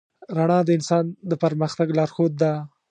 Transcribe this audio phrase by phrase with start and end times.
[0.37, 2.53] رڼا د انسان د پرمختګ لارښود ده.